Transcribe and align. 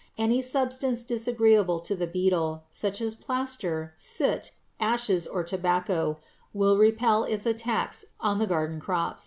Any 0.17 0.41
substance 0.41 1.03
disagreeable 1.03 1.79
to 1.81 1.95
the 1.95 2.07
beetle, 2.07 2.63
such 2.71 3.01
as 3.01 3.13
plaster, 3.13 3.93
soot, 3.95 4.49
ashes, 4.79 5.27
or 5.27 5.43
tobacco, 5.43 6.17
will 6.55 6.79
repel 6.79 7.23
its 7.23 7.45
attacks 7.45 8.05
on 8.19 8.39
the 8.39 8.47
garden 8.47 8.79
crops. 8.79 9.19